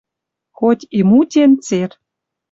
[0.57, 1.91] Хоть и мутен цер